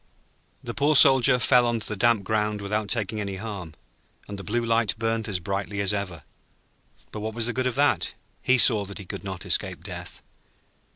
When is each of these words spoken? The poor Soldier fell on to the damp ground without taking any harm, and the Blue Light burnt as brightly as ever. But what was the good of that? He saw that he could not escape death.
The 0.63 0.73
poor 0.73 0.95
Soldier 0.95 1.37
fell 1.37 1.67
on 1.67 1.79
to 1.81 1.87
the 1.87 1.95
damp 1.95 2.23
ground 2.23 2.59
without 2.59 2.89
taking 2.89 3.21
any 3.21 3.35
harm, 3.35 3.75
and 4.27 4.39
the 4.39 4.43
Blue 4.43 4.65
Light 4.65 4.97
burnt 4.97 5.27
as 5.27 5.39
brightly 5.39 5.79
as 5.79 5.93
ever. 5.93 6.23
But 7.11 7.19
what 7.19 7.35
was 7.35 7.45
the 7.45 7.53
good 7.53 7.67
of 7.67 7.75
that? 7.75 8.15
He 8.41 8.57
saw 8.57 8.83
that 8.85 8.97
he 8.97 9.05
could 9.05 9.23
not 9.23 9.45
escape 9.45 9.83
death. 9.83 10.23